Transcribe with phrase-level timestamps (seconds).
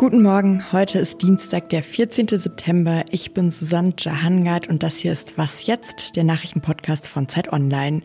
[0.00, 2.26] Guten Morgen, heute ist Dienstag, der 14.
[2.28, 3.04] September.
[3.10, 8.00] Ich bin Susanne Jahangard und das hier ist Was jetzt, der Nachrichtenpodcast von Zeit Online.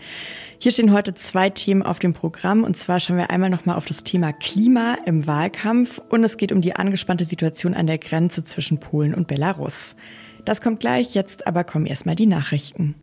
[0.60, 3.86] Hier stehen heute zwei Themen auf dem Programm und zwar schauen wir einmal nochmal auf
[3.86, 8.44] das Thema Klima im Wahlkampf und es geht um die angespannte Situation an der Grenze
[8.44, 9.96] zwischen Polen und Belarus.
[10.44, 12.96] Das kommt gleich, jetzt aber kommen erstmal die Nachrichten.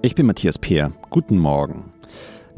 [0.00, 0.92] Ich bin Matthias Peer.
[1.10, 1.92] Guten Morgen.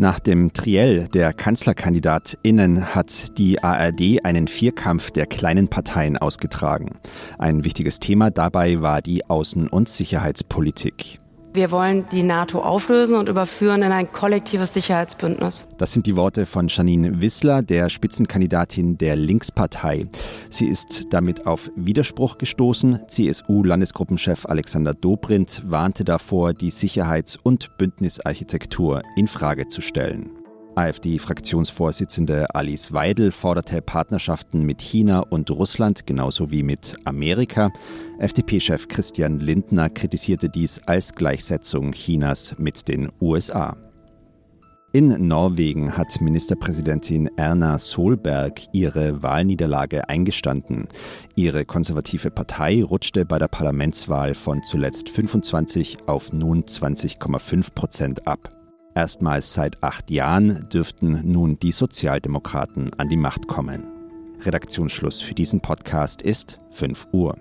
[0.01, 7.01] Nach dem Triell der KanzlerkandidatInnen hat die ARD einen Vierkampf der kleinen Parteien ausgetragen.
[7.37, 11.19] Ein wichtiges Thema dabei war die Außen- und Sicherheitspolitik.
[11.59, 15.67] Wir wollen die NATO auflösen und überführen in ein kollektives Sicherheitsbündnis.
[15.77, 20.07] Das sind die Worte von Janine Wissler, der Spitzenkandidatin der Linkspartei.
[20.51, 23.01] Sie ist damit auf Widerspruch gestoßen.
[23.09, 30.38] CSU-Landesgruppenchef Alexander Dobrindt warnte davor, die Sicherheits- und Bündnisarchitektur in Frage zu stellen.
[30.75, 37.71] AfD-Fraktionsvorsitzende Alice Weidel forderte Partnerschaften mit China und Russland genauso wie mit Amerika.
[38.19, 43.77] FDP-Chef Christian Lindner kritisierte dies als Gleichsetzung Chinas mit den USA.
[44.93, 50.89] In Norwegen hat Ministerpräsidentin Erna Solberg ihre Wahlniederlage eingestanden.
[51.37, 58.58] Ihre konservative Partei rutschte bei der Parlamentswahl von zuletzt 25 auf nun 20,5 Prozent ab.
[58.99, 63.85] Erstmals seit acht Jahren dürften nun die Sozialdemokraten an die Macht kommen.
[64.41, 67.39] Redaktionsschluss für diesen Podcast ist 5 Uhr.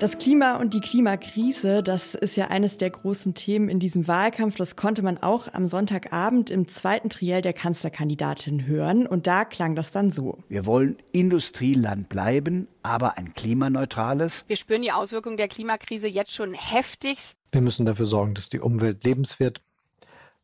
[0.00, 4.56] Das Klima und die Klimakrise, das ist ja eines der großen Themen in diesem Wahlkampf.
[4.56, 9.06] Das konnte man auch am Sonntagabend im zweiten Triell der Kanzlerkandidatin hören.
[9.06, 10.38] Und da klang das dann so.
[10.48, 14.46] Wir wollen Industrieland bleiben, aber ein klimaneutrales.
[14.48, 17.36] Wir spüren die Auswirkungen der Klimakrise jetzt schon heftigst.
[17.52, 19.60] Wir müssen dafür sorgen, dass die Umwelt lebenswert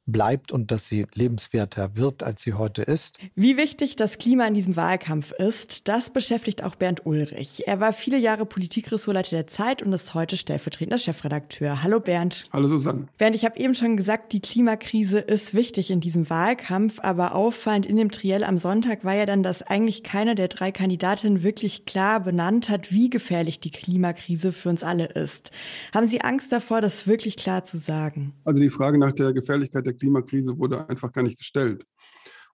[0.06, 3.18] bleibt und dass sie lebenswerter wird, als sie heute ist.
[3.34, 7.64] Wie wichtig das Klima in diesem Wahlkampf ist, das beschäftigt auch Bernd Ulrich.
[7.66, 11.82] Er war viele Jahre Politikressortleiter der Zeit und ist heute stellvertretender Chefredakteur.
[11.82, 12.44] Hallo Bernd.
[12.52, 13.08] Hallo Susanne.
[13.18, 17.86] Bernd, ich habe eben schon gesagt, die Klimakrise ist wichtig in diesem Wahlkampf, aber auffallend
[17.86, 21.84] in dem Triell am Sonntag war ja dann, dass eigentlich keine der drei Kandidatinnen wirklich
[21.84, 25.50] klar benannt hat, wie gefährlich die Klimakrise für uns alle ist.
[25.92, 28.32] Haben Sie Angst davor, das wirklich klar zu sagen?
[28.44, 31.84] Also die Frage nach der Gefährlichkeit der Klimakrise wurde einfach gar nicht gestellt.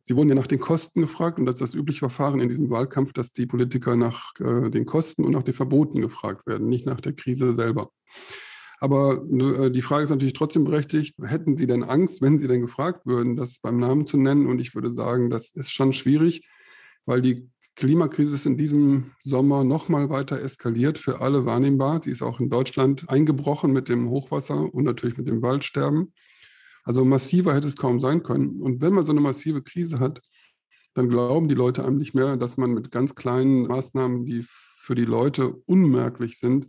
[0.05, 2.71] Sie wurden ja nach den Kosten gefragt und das ist das übliche Verfahren in diesem
[2.71, 6.87] Wahlkampf, dass die Politiker nach äh, den Kosten und nach den Verboten gefragt werden, nicht
[6.87, 7.91] nach der Krise selber.
[8.81, 12.63] Aber äh, die Frage ist natürlich trotzdem berechtigt, hätten Sie denn Angst, wenn Sie denn
[12.63, 14.49] gefragt würden, das beim Namen zu nennen?
[14.49, 16.49] Und ich würde sagen, das ist schon schwierig,
[17.07, 22.03] weil die Klimakrise ist in diesem Sommer noch mal weiter eskaliert, für alle wahrnehmbar.
[22.03, 26.13] Sie ist auch in Deutschland eingebrochen mit dem Hochwasser und natürlich mit dem Waldsterben.
[26.85, 28.61] Also massiver hätte es kaum sein können.
[28.61, 30.21] Und wenn man so eine massive Krise hat,
[30.95, 34.95] dann glauben die Leute einem nicht mehr, dass man mit ganz kleinen Maßnahmen, die für
[34.95, 36.67] die Leute unmerklich sind,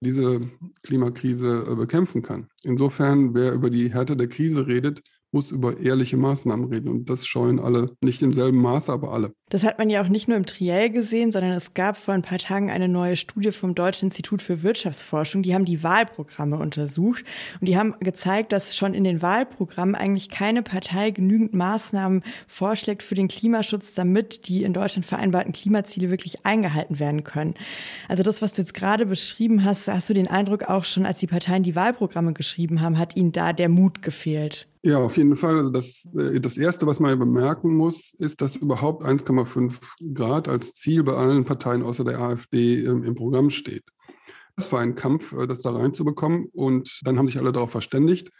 [0.00, 0.40] diese
[0.82, 2.48] Klimakrise äh, bekämpfen kann.
[2.62, 5.02] Insofern, wer über die Härte der Krise redet,
[5.32, 6.88] muss über ehrliche Maßnahmen reden.
[6.88, 9.34] Und das scheuen alle, nicht im selben Maße, aber alle.
[9.50, 12.22] Das hat man ja auch nicht nur im Triell gesehen, sondern es gab vor ein
[12.22, 15.42] paar Tagen eine neue Studie vom Deutschen Institut für Wirtschaftsforschung.
[15.42, 17.24] Die haben die Wahlprogramme untersucht
[17.60, 23.02] und die haben gezeigt, dass schon in den Wahlprogrammen eigentlich keine Partei genügend Maßnahmen vorschlägt
[23.02, 27.54] für den Klimaschutz, damit die in Deutschland vereinbarten Klimaziele wirklich eingehalten werden können.
[28.08, 31.20] Also das, was du jetzt gerade beschrieben hast, hast du den Eindruck auch schon, als
[31.20, 34.68] die Parteien die Wahlprogramme geschrieben haben, hat ihnen da der Mut gefehlt?
[34.84, 35.58] Ja, auf jeden Fall.
[35.58, 39.04] Also das, äh, das Erste, was man bemerken muss, ist, dass überhaupt
[39.44, 43.84] 1,5 Grad als Ziel bei allen Parteien außer der AfD im, im Programm steht.
[44.56, 46.46] Das war ein Kampf, äh, das da reinzubekommen.
[46.52, 48.30] Und dann haben sich alle darauf verständigt,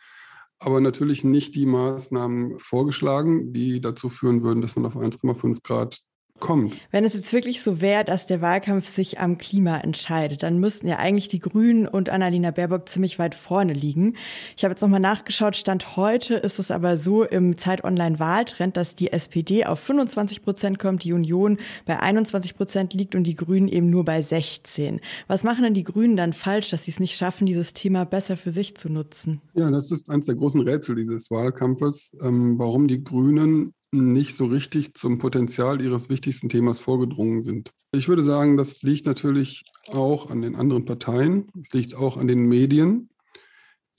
[0.58, 6.00] aber natürlich nicht die Maßnahmen vorgeschlagen, die dazu führen würden, dass man auf 1,5 Grad
[6.40, 6.74] kommt.
[6.90, 10.88] Wenn es jetzt wirklich so wäre, dass der Wahlkampf sich am Klima entscheidet, dann müssten
[10.88, 14.14] ja eigentlich die Grünen und Annalena Baerbock ziemlich weit vorne liegen.
[14.56, 19.12] Ich habe jetzt nochmal nachgeschaut, Stand heute ist es aber so im Zeit-Online-Wahltrend, dass die
[19.12, 23.90] SPD auf 25 Prozent kommt, die Union bei 21 Prozent liegt und die Grünen eben
[23.90, 25.00] nur bei 16.
[25.26, 28.36] Was machen denn die Grünen dann falsch, dass sie es nicht schaffen, dieses Thema besser
[28.36, 29.40] für sich zu nutzen?
[29.54, 34.46] Ja, das ist eines der großen Rätsel dieses Wahlkampfes, ähm, warum die Grünen nicht so
[34.46, 37.70] richtig zum Potenzial ihres wichtigsten Themas vorgedrungen sind.
[37.92, 41.46] Ich würde sagen, das liegt natürlich auch an den anderen Parteien.
[41.60, 43.08] Es liegt auch an den Medien,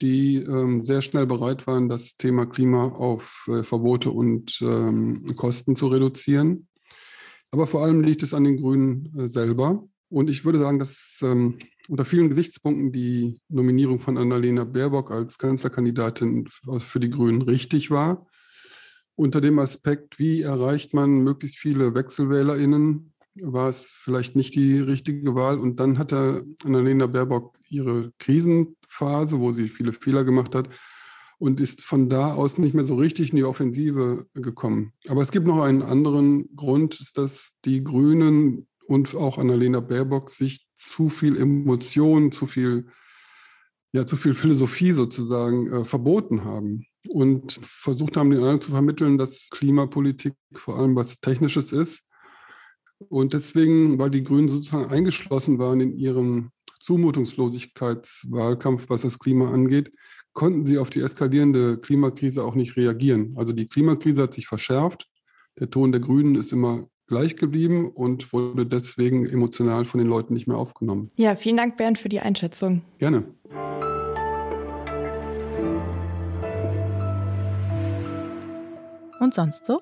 [0.00, 5.74] die ähm, sehr schnell bereit waren, das Thema Klima auf äh, Verbote und ähm, Kosten
[5.74, 6.68] zu reduzieren.
[7.50, 9.84] Aber vor allem liegt es an den Grünen äh, selber.
[10.08, 11.58] Und ich würde sagen, dass ähm,
[11.88, 16.48] unter vielen Gesichtspunkten die Nominierung von Annalena Baerbock als Kanzlerkandidatin
[16.78, 18.26] für die Grünen richtig war.
[19.20, 23.12] Unter dem Aspekt, wie erreicht man möglichst viele WechselwählerInnen,
[23.42, 25.58] war es vielleicht nicht die richtige Wahl.
[25.58, 30.70] Und dann hatte Annalena Baerbock ihre Krisenphase, wo sie viele Fehler gemacht hat
[31.38, 34.94] und ist von da aus nicht mehr so richtig in die Offensive gekommen.
[35.06, 40.66] Aber es gibt noch einen anderen Grund, dass die Grünen und auch Annalena Baerbock sich
[40.74, 42.86] zu viel Emotion, zu viel,
[43.92, 49.18] ja, zu viel Philosophie sozusagen äh, verboten haben und versucht haben, den anderen zu vermitteln,
[49.18, 52.04] dass Klimapolitik vor allem was Technisches ist.
[53.08, 56.50] Und deswegen, weil die Grünen sozusagen eingeschlossen waren in ihrem
[56.80, 59.90] Zumutungslosigkeitswahlkampf, was das Klima angeht,
[60.32, 63.34] konnten sie auf die eskalierende Klimakrise auch nicht reagieren.
[63.36, 65.08] Also die Klimakrise hat sich verschärft.
[65.58, 70.32] Der Ton der Grünen ist immer gleich geblieben und wurde deswegen emotional von den Leuten
[70.32, 71.10] nicht mehr aufgenommen.
[71.16, 72.82] Ja, vielen Dank, Bernd, für die Einschätzung.
[72.98, 73.24] Gerne.
[79.18, 79.80] Und sonst so?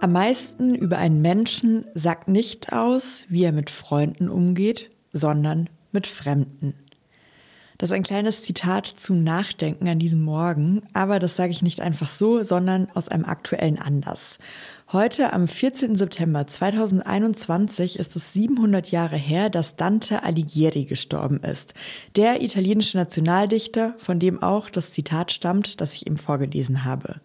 [0.00, 6.06] Am meisten über einen Menschen sagt nicht aus, wie er mit Freunden umgeht, sondern mit
[6.06, 6.74] Fremden.
[7.78, 11.80] Das ist ein kleines Zitat zum Nachdenken an diesem Morgen, aber das sage ich nicht
[11.80, 14.38] einfach so, sondern aus einem aktuellen Anlass.
[14.92, 15.94] Heute, am 14.
[15.94, 21.74] September 2021, ist es 700 Jahre her, dass Dante Alighieri gestorben ist.
[22.14, 27.20] Der italienische Nationaldichter, von dem auch das Zitat stammt, das ich ihm vorgelesen habe.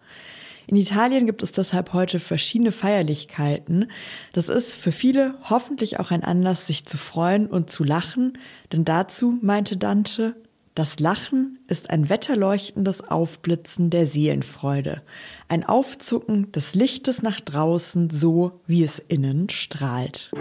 [0.66, 3.90] In Italien gibt es deshalb heute verschiedene Feierlichkeiten.
[4.32, 8.38] Das ist für viele hoffentlich auch ein Anlass, sich zu freuen und zu lachen,
[8.72, 10.36] denn dazu, meinte Dante,
[10.74, 15.02] das Lachen ist ein wetterleuchtendes Aufblitzen der Seelenfreude,
[15.48, 20.32] ein Aufzucken des Lichtes nach draußen, so wie es innen strahlt.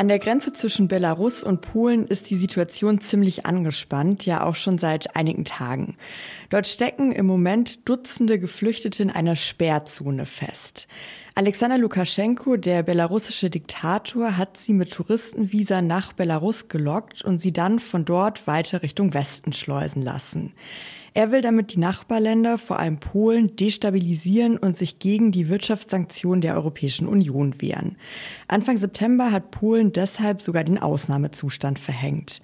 [0.00, 4.78] An der Grenze zwischen Belarus und Polen ist die Situation ziemlich angespannt, ja auch schon
[4.78, 5.98] seit einigen Tagen.
[6.48, 10.88] Dort stecken im Moment Dutzende Geflüchtete in einer Sperrzone fest.
[11.34, 17.78] Alexander Lukaschenko, der belarussische Diktator, hat sie mit Touristenvisa nach Belarus gelockt und sie dann
[17.78, 20.54] von dort weiter Richtung Westen schleusen lassen.
[21.12, 26.54] Er will damit die Nachbarländer, vor allem Polen, destabilisieren und sich gegen die Wirtschaftssanktionen der
[26.54, 27.96] Europäischen Union wehren.
[28.48, 32.40] Anfang September hat Polen deshalb sogar den Ausnahmezustand verhängt.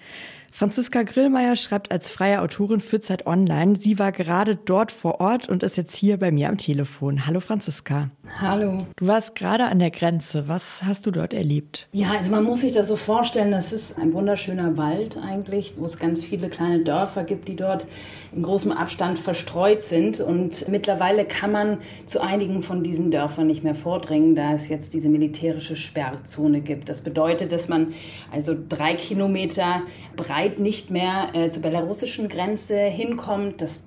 [0.59, 3.79] Franziska Grillmeier schreibt als freie Autorin für Zeit Online.
[3.79, 7.27] Sie war gerade dort vor Ort und ist jetzt hier bei mir am Telefon.
[7.27, 8.09] Hallo Franziska.
[8.41, 8.87] Hallo.
[8.97, 10.49] Du warst gerade an der Grenze.
[10.49, 11.89] Was hast du dort erlebt?
[11.93, 15.85] Ja, also man muss sich das so vorstellen, das ist ein wunderschöner Wald eigentlich, wo
[15.85, 17.87] es ganz viele kleine Dörfer gibt, die dort
[18.33, 20.21] in großem Abstand verstreut sind.
[20.21, 24.95] Und mittlerweile kann man zu einigen von diesen Dörfern nicht mehr vordringen, da es jetzt
[24.95, 26.89] diese militärische Sperrzone gibt.
[26.89, 27.93] Das bedeutet, dass man
[28.33, 29.83] also drei Kilometer
[30.17, 33.61] breit weit nicht mehr äh, zur belarussischen Grenze hinkommt.
[33.61, 33.81] Das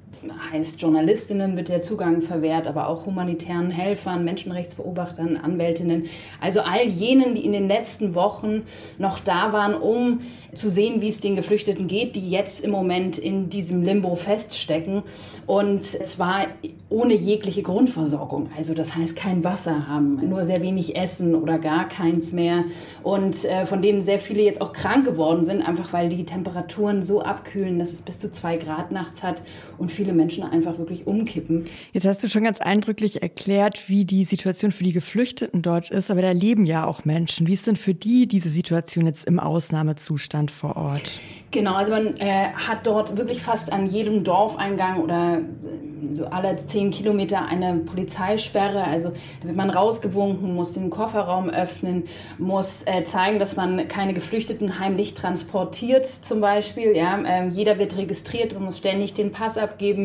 [0.52, 6.06] heißt, Journalistinnen wird der Zugang verwehrt, aber auch humanitären Helfern, Menschenrechtsbeobachtern, Anwältinnen.
[6.42, 8.64] Also all jenen, die in den letzten Wochen
[8.98, 10.22] noch da waren, um
[10.54, 15.04] zu sehen, wie es den Geflüchteten geht, die jetzt im Moment in diesem Limbo feststecken.
[15.46, 16.48] Und zwar
[16.90, 18.50] ohne jegliche Grundversorgung.
[18.58, 22.66] Also das heißt, kein Wasser haben, nur sehr wenig Essen oder gar keins mehr.
[23.04, 27.04] Und äh, von denen sehr viele jetzt auch krank geworden sind, einfach weil die Temperaturen
[27.04, 29.44] so abkühlen, dass es bis zu zwei Grad nachts hat
[29.78, 31.66] und viele Menschen einfach wirklich umkippen.
[31.94, 36.12] Jetzt hast du schon ganz eindrücklich erklärt, wie die Situation für die Geflüchteten dort ist,
[36.12, 37.48] aber da leben ja auch Menschen.
[37.48, 41.20] Wie ist denn für die diese Situation jetzt im Ausnahmezustand vor Ort?
[41.52, 46.56] Genau, also man äh, hat dort wirklich fast an jedem Dorfeingang oder äh, so alle
[46.58, 48.84] zehn Kilometer eine Polizeisperre.
[48.84, 49.10] Also
[49.42, 52.04] da wird man rausgewunken, muss den Kofferraum öffnen,
[52.38, 56.96] muss äh, zeigen, dass man keine Geflüchteten heimlich transportiert zum Beispiel.
[56.96, 59.99] Ja, ähm, jeder wird registriert und muss ständig den Pass abgeben.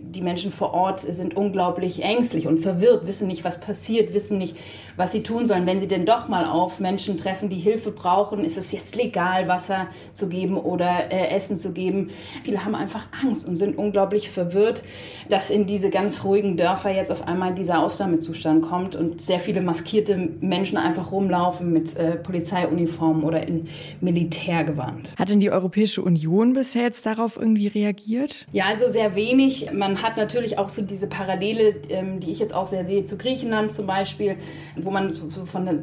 [0.00, 4.56] Die Menschen vor Ort sind unglaublich ängstlich und verwirrt, wissen nicht, was passiert, wissen nicht,
[4.96, 5.66] was sie tun sollen.
[5.66, 9.48] Wenn sie denn doch mal auf Menschen treffen, die Hilfe brauchen, ist es jetzt legal,
[9.48, 12.10] Wasser zu geben oder oder äh, Essen zu geben.
[12.44, 14.82] Viele haben einfach Angst und sind unglaublich verwirrt,
[15.28, 19.60] dass in diese ganz ruhigen Dörfer jetzt auf einmal dieser Ausnahmezustand kommt und sehr viele
[19.60, 23.66] maskierte Menschen einfach rumlaufen mit äh, Polizeiuniformen oder in
[24.00, 25.14] Militärgewand.
[25.18, 28.46] Hat denn die Europäische Union bisher jetzt darauf irgendwie reagiert?
[28.52, 29.27] Ja, also sehr wenig.
[29.72, 33.18] Man hat natürlich auch so diese Parallele, ähm, die ich jetzt auch sehr sehe, zu
[33.18, 34.36] Griechenland zum Beispiel,
[34.76, 35.74] wo man so von der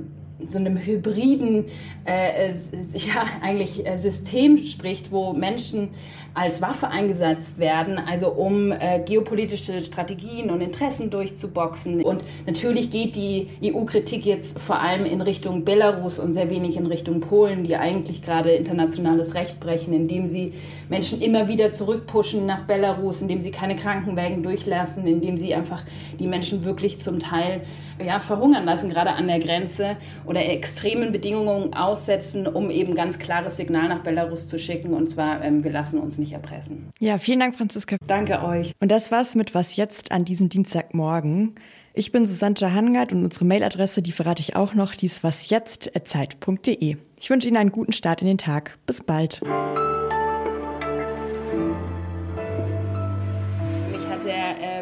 [0.46, 1.66] so einem hybriden
[2.06, 5.90] äh, ja, eigentlich äh, System spricht, wo Menschen
[6.34, 12.04] als Waffe eingesetzt werden, also um äh, geopolitische Strategien und Interessen durchzuboxen.
[12.04, 16.86] Und natürlich geht die EU-Kritik jetzt vor allem in Richtung Belarus und sehr wenig in
[16.86, 20.54] Richtung Polen, die eigentlich gerade internationales Recht brechen, indem sie
[20.90, 25.84] Menschen immer wieder zurückpushen nach Belarus, indem sie keine Krankenwägen durchlassen, indem sie einfach
[26.20, 27.62] die Menschen wirklich zum Teil
[28.04, 29.96] ja, verhungern lassen, gerade an der Grenze
[30.28, 34.94] oder extremen Bedingungen aussetzen, um eben ganz klares Signal nach Belarus zu schicken.
[34.94, 36.90] Und zwar, ähm, wir lassen uns nicht erpressen.
[37.00, 37.98] Ja, vielen Dank, Franziska.
[38.08, 38.74] Danke euch.
[38.80, 41.56] Und das war's mit Was jetzt an diesem Dienstagmorgen.
[41.94, 46.98] Ich bin Susanne Jahangard und unsere Mailadresse, die verrate ich auch noch, die ist wasjetzt.zeit.de.
[47.18, 48.78] Ich wünsche Ihnen einen guten Start in den Tag.
[48.86, 49.42] Bis bald.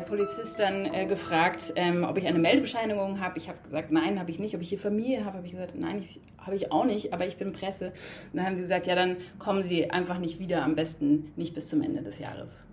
[0.04, 3.38] Polizist dann äh, gefragt, ähm, ob ich eine Meldebescheinigung habe.
[3.38, 4.56] Ich habe gesagt, nein, habe ich nicht.
[4.56, 6.08] Ob ich hier Familie habe, habe ich gesagt, nein,
[6.38, 7.88] habe ich auch nicht, aber ich bin Presse.
[7.88, 11.56] Und dann haben sie gesagt, ja, dann kommen Sie einfach nicht wieder, am besten nicht
[11.56, 12.64] bis zum Ende des Jahres.